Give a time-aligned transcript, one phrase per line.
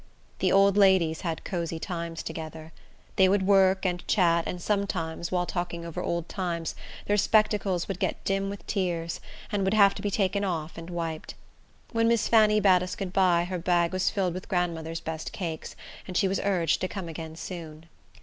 [0.39, 2.71] The old ladies had cosey times together.
[3.17, 6.73] They would work and chat, and sometimes, while talking over old times,
[7.05, 9.19] their spectacles would get dim with tears,
[9.51, 11.35] and would have to be taken off and wiped.
[11.91, 15.75] When Miss Fanny bade us good by, her bag was filled with grandmother's best cakes,
[16.07, 17.85] and she was urged to come again soon.